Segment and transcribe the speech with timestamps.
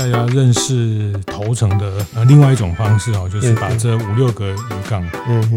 [0.00, 4.56] 大家认识头城的呃另外一种方式哦，就是把这五六个渔
[4.88, 5.06] 港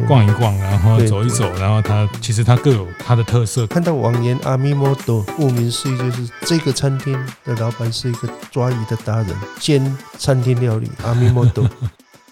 [0.05, 3.65] 逛一逛，然后走一走，然后它其实它各有它的特色。
[3.67, 9.29] 看到网言阿米摩多，顾名思义就是这个餐厅的老板是一个抓鱼的达人，
[9.61, 11.65] 兼餐厅料理阿米摩多。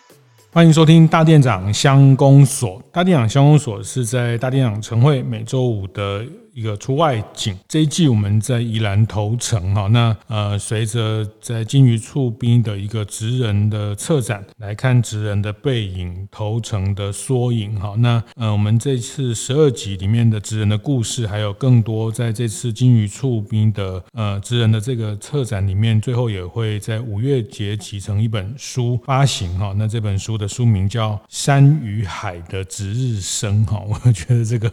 [0.52, 2.84] 欢迎收听大店长相公所。
[2.92, 6.26] 大店长相公所是在大店长晨会每周五的。
[6.54, 34.72] 一个出外景，这一季我们在宜兰头城哈，那呃随着在金鱼厝边的一个职人的策展来看职人的背影，头城的缩影哈，那呃我们这次十二集里面的职人的故事，还有更多在这次金鱼厝边的呃职人的这个策展里面，最后也会在五月节集成一本书发行哈，那这本书的书名叫《山与海的值日生》哈，我觉得这个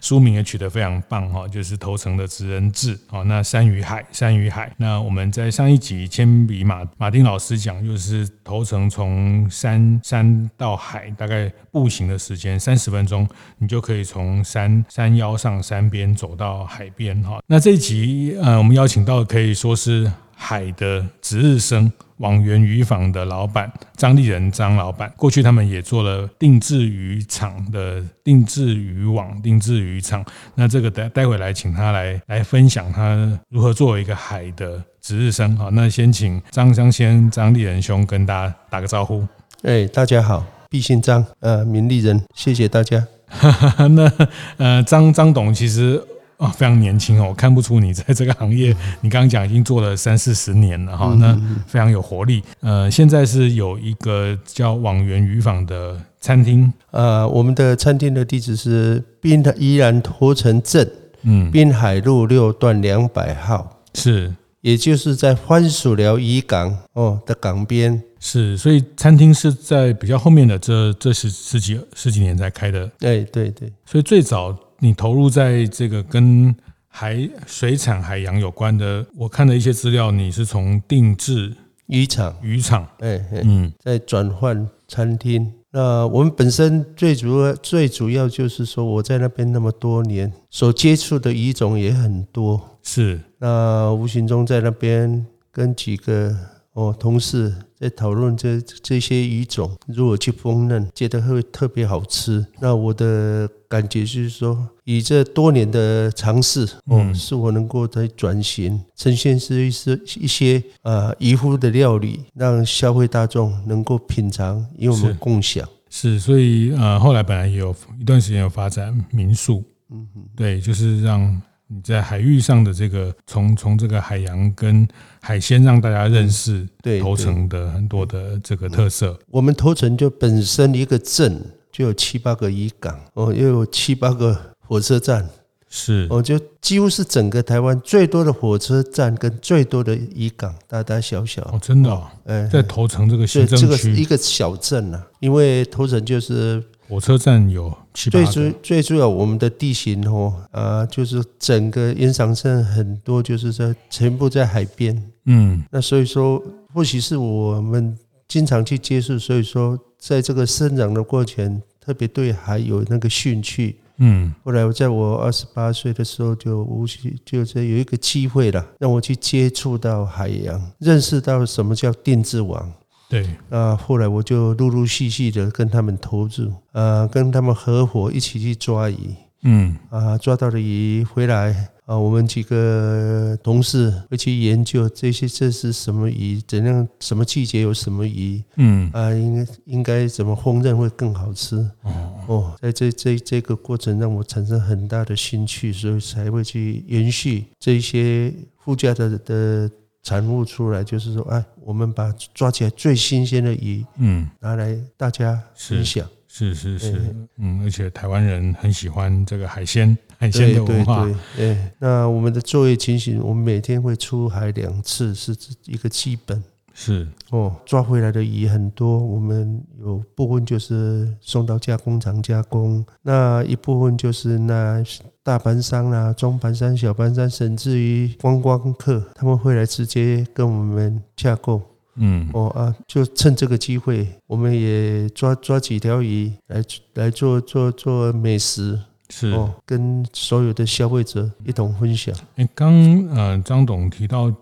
[0.00, 3.20] 书名也取得非常棒哈，就是头城的职人志啊。
[3.24, 4.72] 那山与海，山与海。
[4.78, 17.42] 那我们在上一集铅笔马马丁老师讲，就是头城从山山到海，大概步行的时间三十分钟，你就可以从山山腰上山边走到海边哈。
[17.46, 21.92] 那这一集呃，我们邀请到可以说是海的值日生。
[22.22, 30.24] 网元渔坊的老板张立仁张老板，过去他们也做了定制渔场的定制渔网、定制渔场。
[30.54, 35.56] 那这个待待会来请他来来分享他如何作为一个海的值日生。
[35.56, 39.26] 好，那先请张张先张立仁兄跟大家打个招呼。
[39.62, 43.04] 哎，大家好，毕姓张，呃，名立仁，谢谢大家。
[43.90, 44.10] 那
[44.58, 46.00] 呃，张张董其实。
[46.42, 52.42] 啊，非常年轻哦，我看不出你在这个行业，你刚刚讲已经做了三四十年了哈，那非常有活力。
[52.58, 60.90] 呃，现在是有一个叫网源渔坊的餐厅，呃，我们的餐厅的地址是滨的宜兰头城镇，
[61.22, 74.52] 嗯，滨海路六段两百号，是，也就是在番薯寮渔港哦的港边，是，所以餐厅是在比较后面的这这十十几十几年才开的，对对对，所以最早。
[74.82, 76.52] 你投入在这个跟
[76.88, 77.16] 海
[77.46, 81.54] 水产海洋有关的，我看了一些资料，你是从定制
[81.86, 85.52] 渔场，渔场，哎，嗯，在转换餐厅。
[85.70, 93.20] 那我们本身最主要、最主要就是说，我在那边那么多年，所接触的鱼种也很多，是。
[93.38, 96.36] 那无形中在那边跟几个
[96.72, 102.46] 哦同事在讨论这这些鱼种如何去烹饪，觉得会特别好吃。
[102.60, 103.48] 那我的。
[103.72, 115.66] 感觉就是说，以这多年的尝试，哦，是否能够再转型，呈现是一些一些呃渔夫的料理，让消费大众能够品尝，与我们共享。
[115.88, 121.40] 是，所以呃，后来本来也有一段时间有发展民宿，嗯哼，对，就是让
[121.74, 124.86] 你在海域上的这个，从从这个海洋跟
[125.20, 129.18] 海鲜，让大家认识对头城的很多的这个特色。
[129.30, 131.40] 我们头城就本身一个镇。
[131.72, 135.26] 就有七八个渔港哦，又有七八个火车站，
[135.70, 156.42] 是哦，就几乎是整个台湾最多的火车站跟最多的渔港，大大小小哦，真的哦，哎，在头城这个行政区，这个是一个小镇啊，因为头城就是火车站有七八，最主最主要我们的地形哦啊，就是整个延长镇很多，就是在全部在海边，嗯，那所以说
[156.74, 157.96] 或许是我们
[158.28, 159.78] 经常去接触，所以说。
[160.02, 163.76] 在这个生长的过程，特别对海有那个兴趣。
[163.98, 172.72] 嗯，后来我在我二十八岁的时候，就无锡就是有一个机会了，让我去接触到海洋，认识到什么叫定制网。
[173.12, 178.96] 对，啊，后来我就陆陆续续的跟他们投入，啊，跟他们合伙一起去抓鱼。
[179.42, 181.68] 嗯，啊，抓到的鱼回来。
[181.84, 186.40] 啊，我们几个同事会去研究这些，这是什么鱼？
[186.46, 186.88] 怎样？
[187.00, 188.42] 什么季节有什么鱼？
[188.56, 191.56] 嗯，啊，应该应该怎么烹饪会更好吃？
[191.82, 199.70] 哦哦，在这这这个过程让我产生很大的兴趣，所以才会去延续这些附加的的
[200.02, 200.82] 产物出来。
[200.84, 206.08] 就是说，哎，我们把抓起来最新鲜的鱼，嗯，拿来大家分享。
[206.34, 211.04] 是是是，嗯，而且台湾人很喜欢这个海鲜，海鲜的文化。
[211.04, 216.42] 对对对，那我们的作业情形，我们每天会出海两次，是一个基本。
[216.74, 224.82] 是哦，抓回来的鱼很多，我们有部分就是送到加工厂加工，那一部分就是那
[225.24, 231.62] 大盘山啊、中盘山、小盘山，甚至于观光客，他们会来直接跟我们洽购。
[231.94, 236.62] 嗯，哦啊，就趁这个机会，我们也抓抓几条鱼来
[236.94, 238.78] 来做做做美食，
[239.10, 242.14] 是哦，跟所有的消费者一同分享。
[242.36, 242.72] 哎，刚
[243.08, 244.32] 呃张董提到。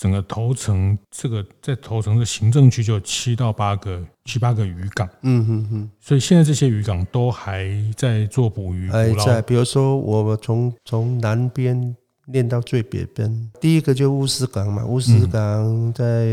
[0.00, 9.42] 整个头城这个在头城的行政区就有七到八个七八个渔港，嗯嗯嗯，所以现在这些渔港都还在做捕鱼，还在。
[9.42, 11.94] 比如说，我们从从南边
[12.28, 16.26] 练到最北边，第一个就乌石港嘛，乌石港在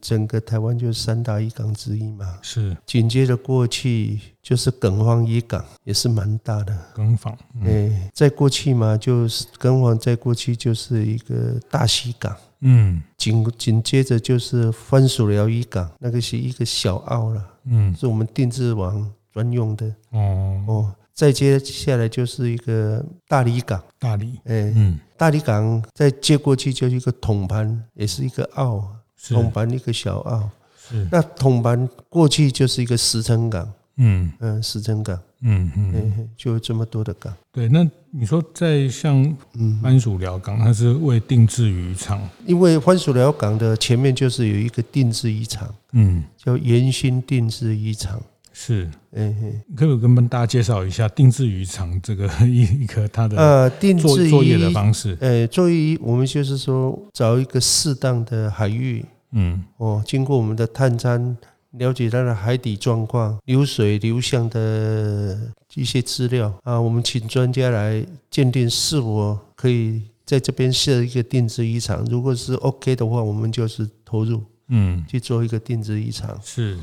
[0.00, 2.74] 整个台湾就是三大渔港之一嘛，是。
[2.86, 6.74] 紧接着过去就是耿芳渔港，也是蛮大的。
[6.94, 12.34] 耿芳，哎，再过去嘛，就是耿芳，再过去就是一个大溪港。
[12.62, 19.86] 嗯，紧紧接着就是番薯寮渔港，那个是一个小澳了，嗯，是我们定制网专用的。
[20.10, 20.64] 哦。
[20.66, 28.88] 哦，再接下来就是一个大理港，大理，哎，嗯，大理港再接过去就是一个统盘，也是一个澳，
[29.28, 30.48] 统盘一个小澳。
[30.88, 33.70] 是，那统盘过去就是一个石城港。
[33.96, 37.32] 嗯嗯，石城港，嗯嗯，就这么多的港。
[37.52, 39.36] 对，那你说在像
[39.82, 48.20] 番薯寮港，它是为定制渔场，因为番薯寮港的前面就是有一个定制渔场，嗯，叫延兴定制渔场。
[48.54, 55.16] 是，嗯嗯，可不可以跟大家介绍一下定制渔场这个一一个它的呃定制作业的方式？
[55.20, 61.36] 呃，作业我们就是说找一个适当的海域，嗯，哦，经过我们的探勘。
[61.78, 65.38] 了解它的海底状况、流水流向的
[65.74, 72.04] 一些资料啊，我们请专家来鉴定是否可以在这边设一个定制渔场。
[72.06, 76.38] 如果是 OK 的话，我们就是投入，嗯，去做一个定制渔场。
[76.42, 76.78] 是。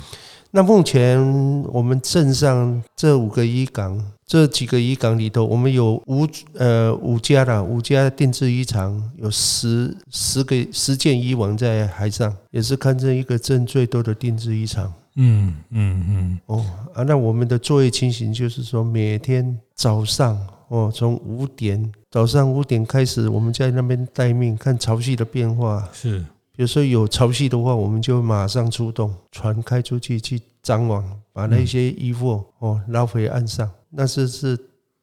[0.52, 1.22] 那目前
[1.66, 14.92] 我们镇上这五个渔港，这几个渔港里头，我们有五呃五家啦，五家定制渔场，有十十个十件渔网在海上，也是堪称一个镇最多的定制渔场。
[15.18, 16.40] 嗯嗯嗯。
[16.48, 20.36] 哦啊，那我们的作业情形就是说，每天早上
[20.70, 25.88] 哦，从五点早上五点开始，我们在那边待命，看潮汐的变化。
[25.94, 26.26] 是。
[26.60, 31.02] 有时候有潮汐的话，我们就马上出动，船开出去去张网，
[31.32, 33.72] 把那些衣服哦捞回岸上。
[33.90, 34.60] 那是是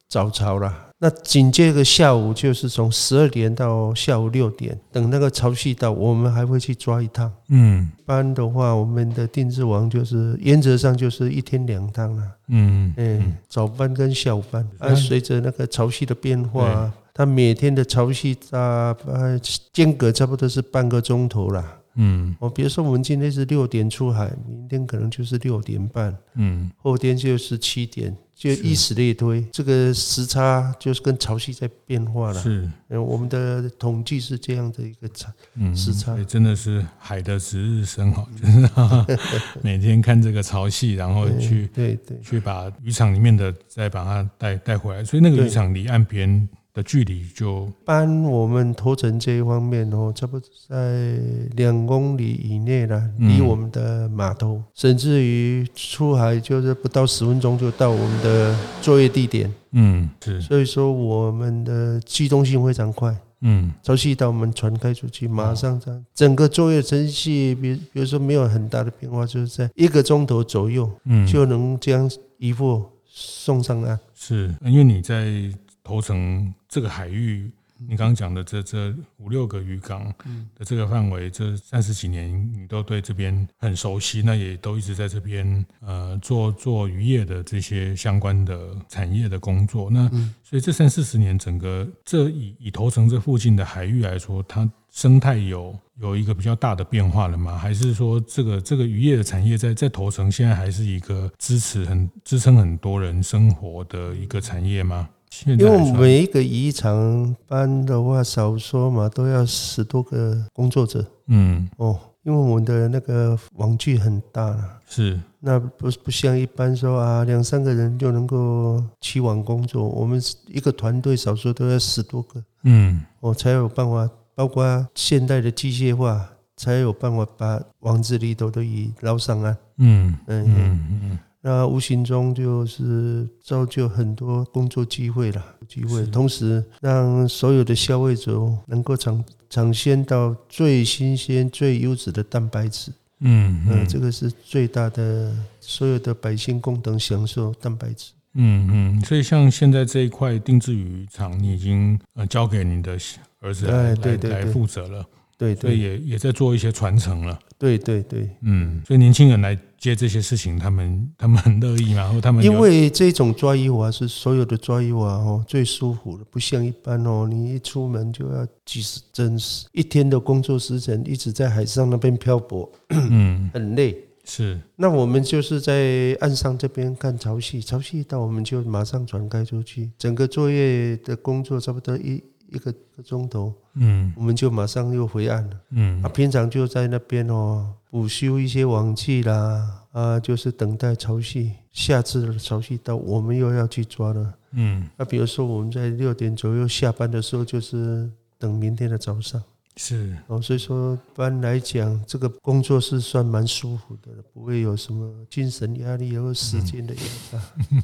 [0.07, 0.71] 早潮了。
[0.99, 7.31] 那紧接着下午就是从十二点到下午六点，等那个潮汐到，我们还会去抓一趟。
[7.49, 12.23] 嗯，一般的话，我们的定制网就是原则上就是一天两趟了。
[12.49, 16.93] 嗯嗯，早班跟下午班，啊，随着那个潮汐的变化。
[17.17, 19.39] 它每天的潮汐差呃
[19.73, 21.79] 间隔差不多是半个钟头啦。
[21.95, 29.43] 嗯，我比如说我们今天是六点出海，明天可能就是六点半，嗯，后天就是七点，就以此类推。
[29.51, 32.39] 这个时差就是跟潮汐在变化了。
[32.39, 35.33] 是，我们的统计是这样的一个差
[35.75, 36.13] 时差。
[36.13, 45.03] 嗯，真的是海的值日生哈，就是 每天看这个潮汐，然后去对对，去把渔场里面的再把它带带回来。
[45.03, 46.47] 所以那个渔场离岸边。
[46.77, 51.17] 的距离就，搬我们头城这一方面哦，差不多在
[51.55, 59.51] 两公里以内了，离我们的码头，甚至于出海就是不到十分钟就到我们的作业地点。
[59.71, 63.15] 嗯，是，所以说我们的机动性非常快。
[63.41, 72.07] 嗯，潮汐到我们船开出去，马上这样，整个作业程序，比比如说没有很大的变化，就是在一个钟头左右，嗯，就能将
[72.37, 73.99] 渔获送上岸。
[74.13, 75.51] 是，因为你在。
[75.87, 80.13] 头城这个海域，你刚刚讲的这这五六个渔港
[80.53, 89.89] 的这个范围，这三十几年你都对这边很熟悉，那也都一直在这边呃做做渔业的这些相关的产业的工作。
[89.89, 90.09] 那
[90.43, 97.57] 所以这三四十年，整个这以以头城这附近的海域来说，它生态有有一个比较大的变化了吗？
[97.57, 105.07] 还是说这个这个渔业的产业在在头城现在还是一个支持很支撑很多人生活的一个产业吗？
[105.45, 111.05] 因为每一个渔场班的话，少说嘛都要十多个工作者。
[111.27, 119.87] 嗯，哦，因为我们的那个网具很大了，是，那不不像一般说啊，两三个人就能够起网工作。
[119.87, 122.43] 我们一个团队少说都要十多个。
[122.63, 129.55] 嗯，我才有办法，包括现代的机械化，才有办法把网子里头的鱼捞上岸。
[129.77, 131.19] 嗯嗯嗯嗯。
[131.41, 142.91] 那无形中就是造就很多工作机会了，机会，同时让所有的消费者能够尝尝鲜到最新鲜、最优质的蛋白质。
[143.19, 148.11] 嗯嗯，这个是最大的，所有的百姓共同享受蛋白质。
[148.33, 152.97] 嗯嗯，所以像现在这一块定制渔场，你已经呃交给你的
[153.39, 155.03] 儿子来来负责了。
[155.37, 157.39] 对，对，所以也也在做一些传承了。
[157.57, 174.03] 对对对，嗯，所以年轻人来接这些事情，他们 他们很乐意嘛，或他们因为这种抓鱼娃是所有的抓鱼娃哦最舒服的，不像一般哦，你一出门就要几十真实一天的工作时辰，一直在海上那边漂泊，嗯， 很累。
[174.29, 182.21] 是，那我们就是在岸上这边看潮汐，潮汐一到我们就马上转开出去，整个作业的工作差不多一。
[182.49, 199.41] 一个个钟头，嗯，我们就马上又回岸了，嗯，啊，平常就在那边哦，补修一些网具啦，啊，就是等待潮汐，下次的潮汐到，我们又要去抓了，嗯，那比如说我们在六点左右下班的时候，就是等明天的早上。
[199.79, 207.83] 是哦，所以说一般来讲，这个工作是算蛮舒服的，不会有什么精神压力或时间的压力。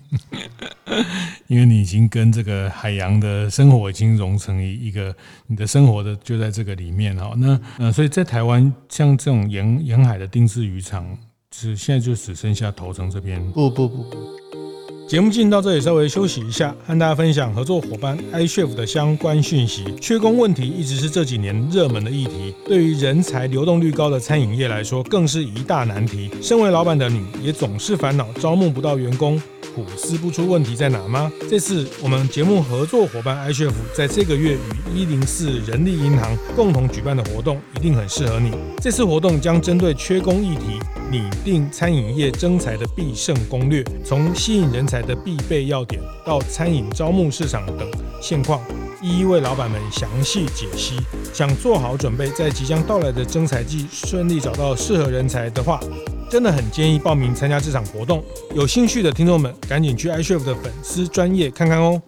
[0.85, 1.05] 嗯、
[1.47, 7.33] 因为你已经跟这个海洋的生活已经融成一一个，你的生活的就在这个里面哈。
[7.37, 11.17] 那呃，所以在台湾像这种沿沿海的定制渔场，
[11.55, 13.39] 是现在就只剩下头城这边。
[13.51, 14.17] 不不不不。
[15.07, 19.83] 节目进到这里，稍微休息一下，和大家分享合作伙伴 iCHEF 的相关讯息。
[20.01, 26.31] 缺工问题一直是这几年热门的议题，对于人才流动率高的餐饮业来说，更是一大难题。
[26.41, 29.39] 身为老板的你，也总是烦恼招募不到员工。
[29.75, 31.31] 苦思不出问题在哪吗？
[31.49, 38.51] 这次我们节目合作伙伴 iCHEF 在这个月与一零四人力银行共同举办的活动，一定很适合你。
[38.79, 40.79] 这次活动将针对缺工议题，
[41.11, 47.89] 拟定餐饮业征才的必胜攻略，从吸引人才的必备要点到餐饮招募市场等
[48.21, 48.59] 现况，
[49.01, 50.97] 一一为老板们详细解析。
[51.33, 55.79] 想做好准备，在即将到来的征才季顺利找到适合人才的话，
[56.29, 58.23] 真的很建议报名参加这场活动，
[58.55, 62.01] 有兴趣的听众们赶紧去 iCHEF 的粉丝专业看看哦。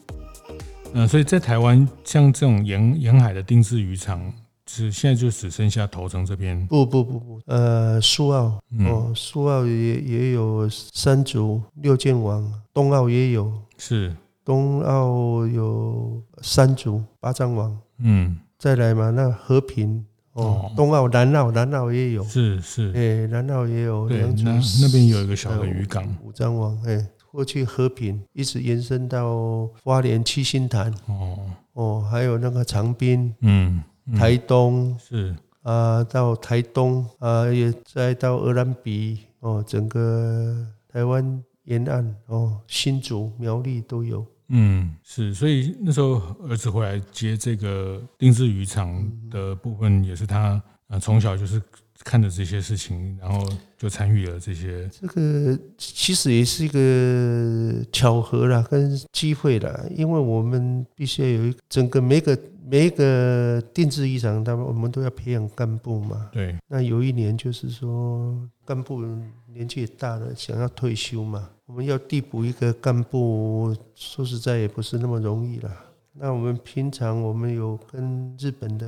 [0.93, 4.21] 嗯，所以在台湾像这种沿沿海的定制渔场，
[4.67, 6.65] 是现在就只剩下头城这边。
[6.67, 8.59] 不不不不，呃，苏澳。
[8.79, 14.15] 哦，苏澳也也有三组六剑王，东澳也有，是。
[14.43, 20.05] 东澳有三组八张王，嗯，再来嘛，那和平。
[20.33, 31.39] 哦，东澳、南澳、南澳也有，是是，哎，南澳也有，对，那那边有一个小的渔港，五张网，哎，过去和平一直延伸到花莲七星潭，哦。
[31.73, 33.81] 哦，还有那个长滨，嗯，
[34.13, 35.35] 台东是。
[35.63, 44.23] 啊，到台东啊，也再到鹅銮鼻，哦，整个台湾沿岸，哦，新竹、苗栗都有。
[44.49, 51.59] 嗯，是，所以那时候儿子回来接这个定制渔场的部分，也是他啊从小就是
[52.05, 53.43] 看着这些事情，然后
[53.77, 54.87] 就参与了这些。
[54.89, 66.29] 这个其实也是一个巧合啦，跟机会啦，因为我们必须要有一整个每个每一个定置渔场，他们我们都要培养干部嘛。
[66.31, 66.55] 对。
[66.67, 69.03] 那有一年就是说干部
[69.51, 71.49] 年纪也大了，想要退休嘛。
[71.65, 75.71] 我们要递补一个干部，说实在也不是那么容易了。
[76.17, 78.87] 那我们平常我们有跟日本的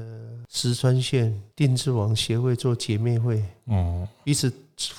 [0.49, 4.51] 石川县定制网协会做姐妹会，哦，彼此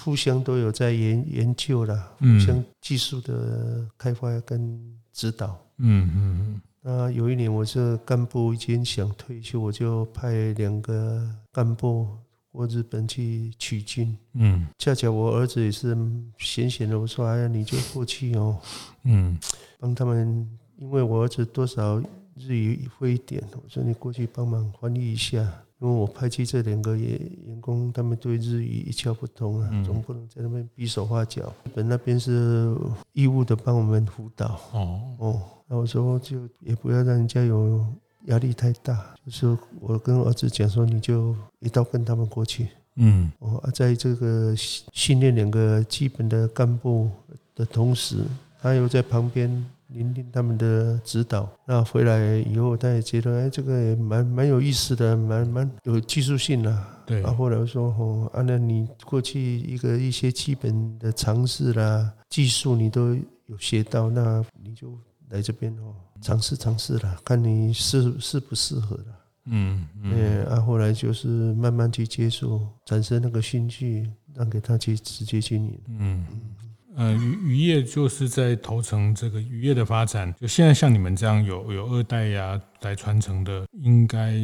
[0.02, 4.78] 互相都有在研研究了，互相技术的开发跟
[5.12, 5.58] 指导。
[5.78, 6.60] 嗯嗯嗯。
[6.82, 12.06] 那有一年我是干部已经想退休，我就派两个干部。
[12.50, 15.96] 我日本去取经，嗯，恰巧我儿子也是
[16.38, 18.58] 闲闲的，我说哎呀，你就过去哦，
[19.04, 19.38] 嗯，
[19.78, 22.02] 帮他们，因为我儿子多少
[22.36, 25.38] 日语会一点，我说你过去帮忙翻译一下，
[25.80, 31.52] 因为我派去这两个员员工，他们对日语一窍不通啊，总不能在那边比手画脚。
[31.64, 32.74] 日本那边是
[33.12, 37.84] 义务的帮我们辅导，哦哦，那我说就也不要让人家有。
[38.24, 47.08] 压力太大，就是我跟儿子讲说，你就一道跟他们过去，嗯，哦，在这个训练两个基本的干部
[47.54, 48.18] 的同时，
[48.60, 51.48] 他又在旁边聆听他们的指导。
[51.66, 56.84] 那回来以后，他也觉得哎，这个也蛮蛮有意思的，蛮蛮有技术性的。
[57.06, 57.22] 对。
[57.22, 63.14] 啊，后来我说哦，啊，那你过去一个一些基本的常识啦、技术，你都
[63.46, 64.98] 有学到，那你就
[65.30, 65.94] 来这边哦。
[66.20, 69.04] 尝试尝试了，看你适适不适合了。
[69.50, 75.80] 嗯嗯，啊，后来就是慢慢去接触，产生那个兴趣，让给他去直接经营。
[75.86, 76.67] 嗯嗯，
[76.98, 84.34] 呃，渔渔业就是在头城这个渔业的发展，就现在像你们这样有有二代呀来传承的，应该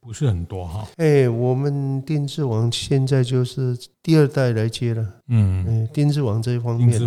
[0.00, 0.84] 不是很多哈。
[0.96, 5.14] 哎，我们定置网现在就是第二代来接了。
[5.28, 7.00] 嗯，哎，定置网这一方面。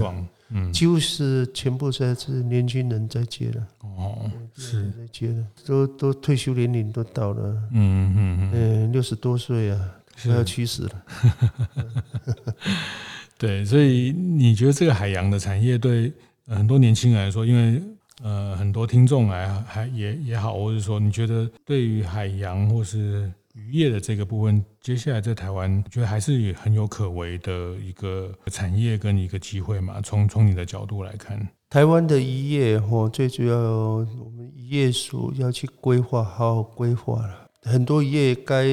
[0.51, 3.67] 嗯，几乎是全部在是年轻人在接了。
[3.81, 7.43] 哦，是在接了，都都退休年龄都到了。
[7.71, 9.79] 嗯嗯嗯，六十多岁啊，
[10.24, 11.03] 快要七十了。
[13.39, 16.12] 对，所以你觉得这个海洋的产业对
[16.46, 17.81] 很多年轻人来说，因为
[18.22, 30.01] 呃很多听众来还也也好，或者说你觉得对于海洋或是渔业的这个部分，接下来在台湾，觉得还是很有可为的一个产业跟一个机会嘛？
[30.01, 38.65] 从从你的角度来看，台湾的渔业哦，最主要我们渔业署要去规划，好好规划了，很多渔业该。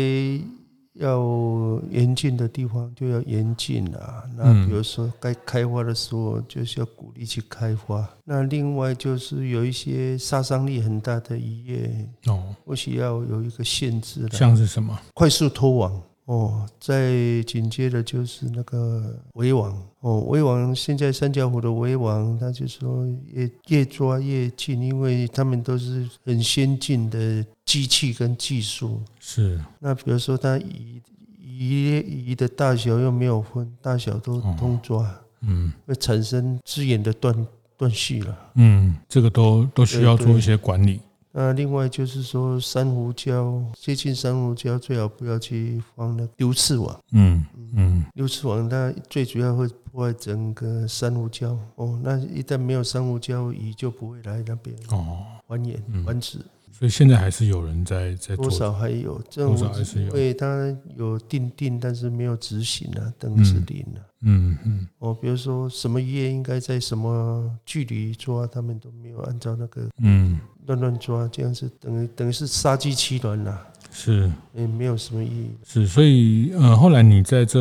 [0.98, 4.24] 要严禁的地方就要严禁啊。
[4.36, 8.08] 那比如说该开发的时候，就是要鼓励去开发。
[8.24, 14.28] 那另外就是有一些杀伤力很大的渔业哦，或许要有一个限制了。
[14.30, 14.98] 像是什么？
[15.14, 27.45] 快速脱网哦，再紧接着就是那个围网哦，围网现在三角湖的围网，他就说越越抓越近，因为他们都是很先进的。
[27.66, 31.02] 机器跟技术是，那比如说它鱼
[31.42, 41.00] 鱼鱼的大小又没有分，大小都通抓，哦、嗯，会产生资源的断断续了，嗯，这个都都需要做一些管理。
[41.38, 51.54] 那另外就是说珊瑚礁接近珊瑚礁，最好不要去放那个溜刺网，嗯嗯，丢刺网它最主要会破坏整个珊瑚礁。
[51.74, 55.26] 哦，那一旦没有珊瑚礁，鱼就不会来那边哦。
[55.46, 55.76] 繁衍
[56.06, 56.38] 繁殖。
[56.72, 64.00] 所以现在还是有人在在做，多少还有，多少还是有，因为他有定定，但是没有执行啊，等于是零了。
[64.23, 64.87] 嗯嗯。
[64.99, 73.66] 哦，比如说什么业应该在什么距离抓，他们都没有按照那个嗯乱乱抓，这样子等于等于是杀鸡取卵了。
[73.92, 75.50] 是，也没有什么意义。
[75.64, 77.61] 是，所以呃，后来你在这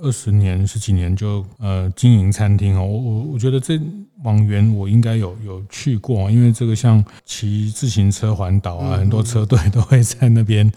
[0.00, 3.78] 二十年十几年就呃经营餐厅哦，我我我觉得这
[4.22, 10.72] 网源我应该有有去过，因为这个像骑自行车环岛啊，很多车队都会在那边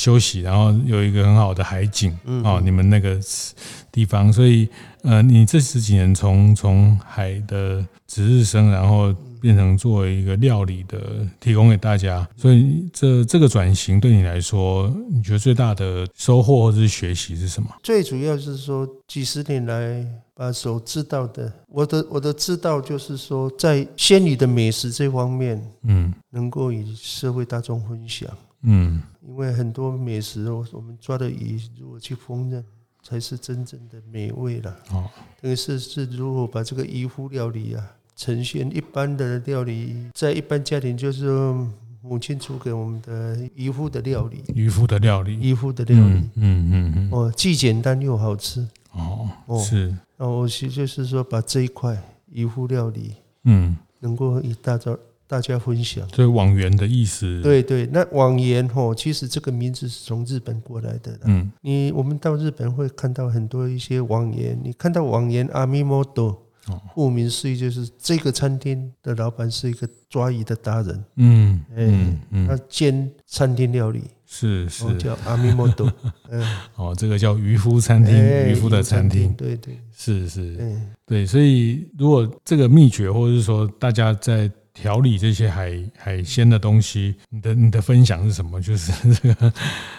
[0.00, 3.18] 休息，然后有一个很好的海景哦，你们那个
[3.92, 4.68] 地方，所以
[5.02, 9.14] 呃，你这十几年从从海的值日生，然后。
[9.40, 17.70] 变成作为一个料理的提供给大家，所以这这个转型对你来说，你觉得最大的收获或者是学习是什么？
[17.82, 28.28] 最主要是说几十年来把所知道的，我的我的知道就是说，在鲜鱼的美食这方面，嗯，能够与社会大众分享，
[28.64, 32.62] 嗯，因为很多美食，我们抓的鱼如果去烹饪，
[33.02, 34.76] 才是真正的美味了。
[34.90, 37.96] 哦，等于是是如果把这个渔夫料理啊。
[38.16, 41.26] 呈现一般的料理，在一般家庭就是
[42.02, 48.60] 母亲煮给我们的渔夫的料理，渔夫的料理，渔夫的料理，嗯嗯嗯，哦，既简单又好吃，
[48.92, 49.58] 哦哦。
[49.58, 51.96] 是，那我其实就是说把这一块
[52.30, 54.94] 渔夫料理，嗯，能够以大家
[55.30, 56.06] 大家分享。
[56.08, 66.46] 所以网源的意思，对对，那网源哦，其实这个名字是从日本过来的，嗯，你我们到日本会看到很多一些网源，你看到网源阿米莫多。
[66.94, 71.04] 顾名思义，就是这个餐厅的老板是一个抓鱼的达人。
[71.16, 75.92] 嗯，嗯，他兼餐厅料理，是是叫阿米莫多。
[76.30, 79.32] 嗯，哦，这个叫渔夫餐厅，渔夫的餐厅。
[79.32, 80.56] 对对，是是，
[81.06, 81.26] 对。
[81.26, 84.48] 所以，如果这个秘诀，或者是说大家在。
[84.80, 88.58] 调理这些海海鲜的东西，你的你的分享是什么？
[88.60, 89.52] 就是这个，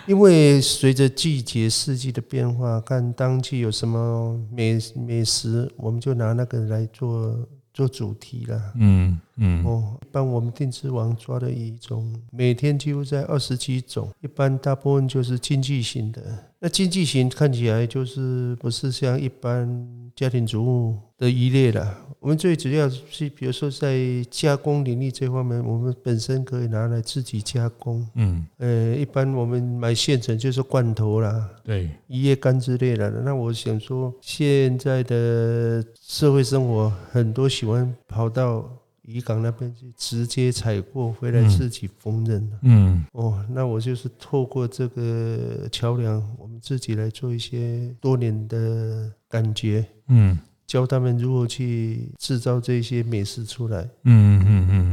[0.07, 8.59] 因为随着季节四季的变化，看当季有什么美美食，我们就拿那个来做做主题了。
[8.75, 16.21] 嗯嗯哦，一般我们定制网抓的鱼种，每天几乎在二十几种，一般大部分就是经济型的。
[16.59, 19.67] 那经济型看起来就是不是像一般
[20.15, 21.97] 家庭主妇的一类了。
[22.19, 23.97] 我们最主要是，比如说在
[24.29, 28.07] 加工领域这方面，我们本身可以拿来自己加工。
[28.13, 33.09] 嗯，呃，一般我们买现成就是罐头啦，对，一叶干之类的。
[33.09, 38.69] 那我想说，现在的社会生活，很多喜欢跑到
[39.03, 42.41] 渔港那边去直接采购回来自己烹饪。
[42.61, 49.85] 嗯，哦，那我就是透过这个桥梁，我们自己来做一些多年的感觉。
[50.07, 50.37] 嗯。
[50.67, 53.81] 教他们如何去制造这些美食出来。
[54.05, 54.90] 嗯嗯嗯嗯，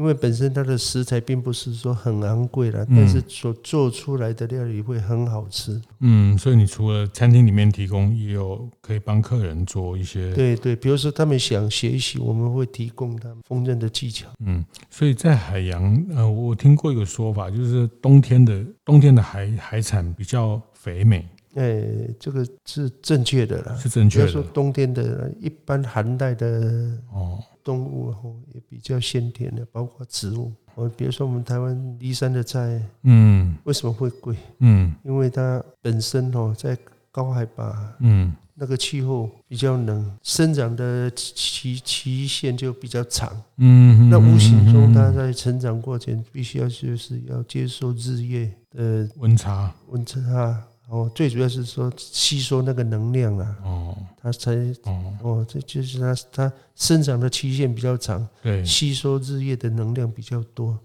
[0.00, 5.78] 因为本身它的食材并不是说很昂贵了，但是所做出来的料理会很好吃。
[5.98, 10.32] 嗯，所以你除了餐厅里面提供，也有可以帮客人做一些。
[10.32, 14.26] 对对，比如说他们想学习，我们会提供他们烹饪的技巧。
[14.42, 21.28] 嗯，所以在海洋，呃，我听过一个说法，就是冬天的冬天的海海产比较肥美。
[21.56, 21.84] 哎，
[22.18, 24.26] 这个是正确的啦，是正确的。
[24.26, 30.52] 比如说冬天的，一般寒带的哦动物哦也比较鲜甜的，包括植物。
[30.74, 34.36] 我比如说我们台湾梨山的菜，嗯，为什么会贵？
[34.58, 36.76] 嗯，因为它本身哦在
[37.10, 38.34] 高海拔，嗯。
[38.62, 43.32] 那个气候比较冷，生长的期期限就比较长。
[43.56, 50.62] 嗯，那无形中它在成长过程必须要就是要接受日夜的温差，温差。
[50.90, 60.76] 哦，最主要是说吸收那个能量啊，哦，它才哦哦，这就是它它生长的期限比较长，对，吸收日夜的能量比较多，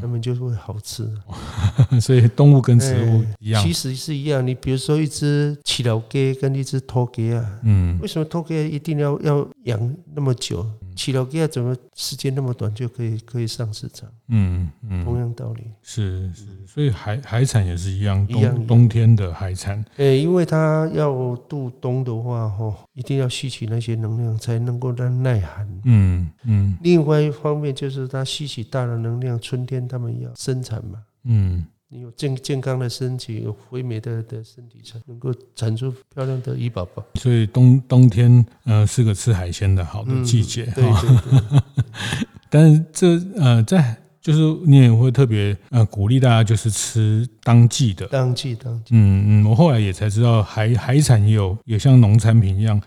[0.00, 1.10] 它们就会好吃。
[1.98, 4.46] 所以动物跟植物一样，其实是一样。
[4.46, 10.66] 你比如说一只起老鸡跟一只土鸡啊，嗯，为什么土鸡一定要要养那么久？
[10.96, 14.08] 耆老鸡怎么时间那么短就可以可以上市场？
[14.28, 15.64] 嗯嗯，同样道理。
[15.82, 19.84] 是是，所以海海产也是一样，一样冬天的海产。
[19.96, 25.68] 诶，因为它要度冬的话，吼，一定要吸取那些能量，才能够让耐寒。
[25.84, 26.76] 嗯嗯。
[26.82, 31.02] 另外一方面就是它吸取大的能量，春天他们要生产嘛。
[31.24, 31.66] 嗯。
[31.94, 37.04] 你有健健康的身体，有肥美的的身体，才能够产出漂亮的鱼宝宝。
[37.14, 40.64] 所以冬冬天，呃，是个吃海鲜的好的季节。
[40.64, 41.62] 嗯、对对对。
[42.50, 43.06] 但是这
[43.40, 48.08] 呃，在就是你也会特别呃鼓励大家，就是吃当季的。
[48.08, 48.90] 当季当季。
[48.90, 52.82] 嗯嗯，我后来也才知道海海产也有也像农产品一样，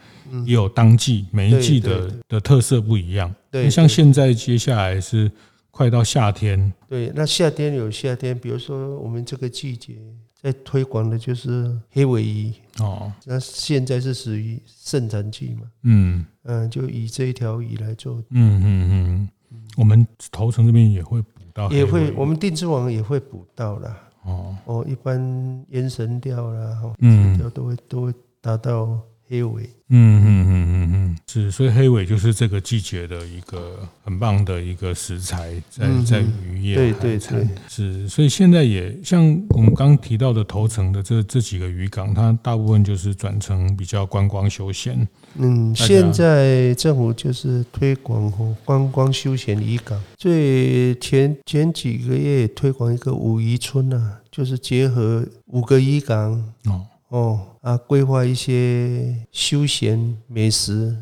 [0.45, 3.33] 也有当季，每一季的的特色不一样。
[3.49, 3.69] 对。
[3.69, 5.31] 像现在接下来是。
[5.77, 9.93] 快到夏天，对，那夏天有夏天，比如说我们这个季节
[10.33, 12.51] 在推广的就是黑尾鱼。
[12.79, 16.25] 哦，那现在是属于盛产季嘛，嗯。
[16.45, 19.29] 嗯，就以这一条鱼来做，嗯嗯嗯，
[19.77, 23.95] 我们头城这边也会捕到，也会，我们定制网也会捕到啦。
[24.23, 24.57] 哦。
[24.65, 28.11] 哦，一般烟神钓啦，嗯，都会都会
[28.41, 28.99] 达到。
[29.29, 31.06] 黑尾，嗯嗯嗯嗯嗯，
[31.37, 45.07] 是，所以黑尾就是这个季节的一个很棒的一个食材，在在渔业，对对对，是，所以现在也像我们刚刚提到的头城的这这几个渔港，它大部分就是转成比较观光休闲。
[45.35, 48.31] 嗯，现在政府就是推广
[48.65, 56.31] 观光休闲渔港，最前前几个月推广一个五渔村啊，就是结合五个渔港
[56.65, 56.85] 哦。
[57.09, 60.93] 哦啊，规划一些休闲美食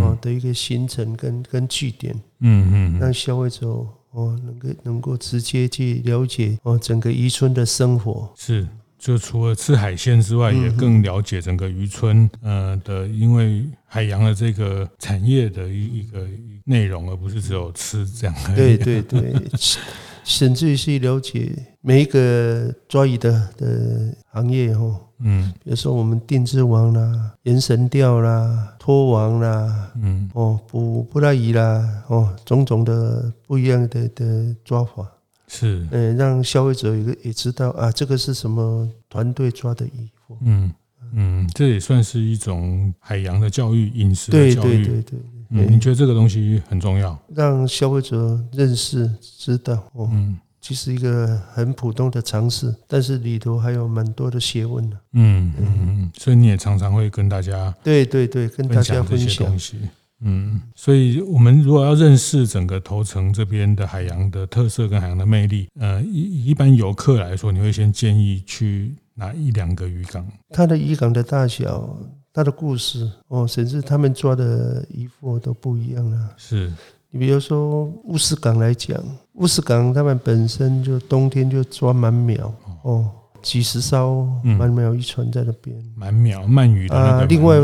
[0.00, 8.32] 哦的一个行程跟跟据点，嗯嗯，让消费者哦能够能够直接去了解哦整个渔村的生活。
[8.36, 8.66] 是，
[8.98, 16.26] 就除了吃海鲜之外，也更了解整个渔村呃的，因为海洋的这个产业的一一个
[16.64, 18.34] 内容，而不是只有吃这样。
[18.54, 19.34] 对对对，
[20.24, 25.00] 甚至于是了解每一个抓鱼的的行业哦。
[25.20, 35.08] 嗯，比如说我们定制网啦、盐神钓啦、拖网啦，嗯，哦，捕布拉鱼啦，哦，种种的不一样的的抓法，
[35.46, 40.08] 是，嗯，让消费者也也知道啊，这个是什么团队抓的鱼，
[40.40, 40.72] 嗯。
[41.16, 45.18] 嗯，这也算是一种海洋的教育、饮食的教育，对对对对，
[45.54, 50.38] 嗯，你觉得这个东西很重要，让消费者认识、知道，哦，嗯。
[50.66, 54.96] 其实一个很普通的常识，但是里头还有蛮多的学问的。
[55.12, 59.76] 嗯嗯嗯，所以你也常常会跟大家对对对，跟大家分享东西。
[60.20, 70.26] 嗯，所以我们如果要认识整个头城这边的海洋的特色跟海洋的魅力，呃，一一般游客来说，你会先建议去哪一两个渔港？
[70.48, 71.94] 它的渔港的大小，
[72.34, 76.30] 它的故事哦，甚至他们抓的渔获都不一样了。
[76.36, 76.70] 是。
[77.10, 79.00] 你比如说乌石港来讲，
[79.34, 83.08] 乌石港他们本身就冬天就抓满苗哦，
[83.40, 85.76] 几十艘满苗渔船在那边。
[85.94, 87.56] 满苗鳗鱼的啊，另外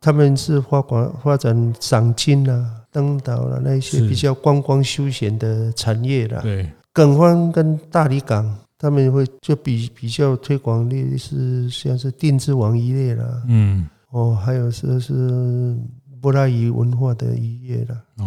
[0.00, 6.40] 他们是发广发展赏金啊、登岛啦那一些比较观光休闲的产业啦。
[6.40, 13.42] 对，港湾跟大理港他们会就比比较推广类是像是定制网一类啦。
[13.48, 15.74] 嗯，哦，还有说是。
[16.20, 18.26] 布拉鱼文化的渔业了哦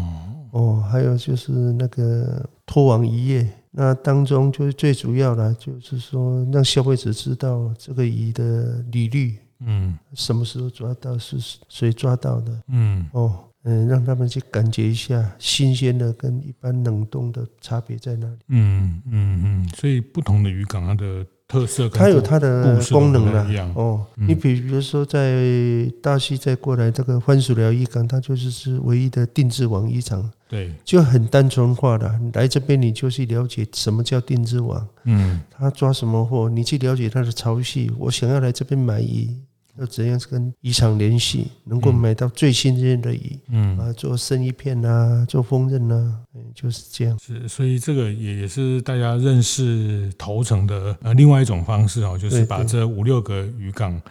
[0.51, 11.37] 哦，还有就是那个拖网渔业，那当中就是最主要的，就是说让消费者知道这个鱼的履历，嗯，什么时候抓到，是
[11.69, 13.33] 谁抓到的，嗯哦
[13.67, 21.25] 嗯，让他们去感觉一下新鲜的跟一般冷冻的差别在哪里，嗯嗯嗯，所以不同的渔港它的。
[21.49, 24.05] 特色，它有它的功能了哦。
[24.15, 32.19] 你比比如说，在大溪再过来这个番薯寮渔港，它就是是唯一的定制网渔场，对，就很单纯化的。
[32.33, 37.89] 来这边你就去了解什么叫定制网，嗯，他抓什么货，你去了解他的潮汐。
[37.97, 39.33] 我想要来这边买鱼。
[39.77, 43.39] 要怎样跟渔场联系，能够买到最新鲜的鱼？
[43.49, 47.17] 嗯啊，做生鱼片啊，做烹饪啊，嗯，就是这样。
[47.19, 54.01] 是，所以这个也也是大家认识头城的呃另外一种方式哦，就是把这五六个渔港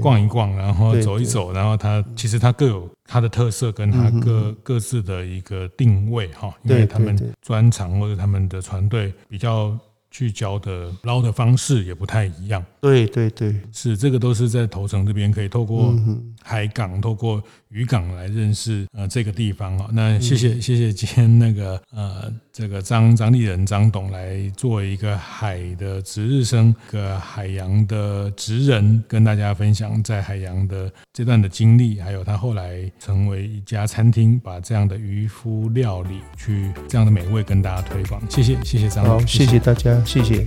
[0.00, 9.76] 逛一逛，然后走一走，然后它其实它各有它的特色，跟它各各自的一个定位哈，因为他们专长或者他们的船队比较。
[10.08, 12.64] 聚焦的捞的方式也不太一样。
[12.86, 15.94] 对对对，是这个都是在头城这边可以透过
[16.42, 19.88] 海港、透过渔港来认识呃这个地方啊。
[19.92, 38.22] 那谢谢谢谢今天那个呃这个张张立仁张董来做一个海的值日生，个海洋的职人，跟大家分享在海洋的这段的经历，还有他后来成为一家餐厅，把这样的渔夫料理去这样的美味跟大家推广。
[38.30, 40.02] 谢谢谢谢张董，好谢谢大家。
[40.04, 40.46] 谢谢。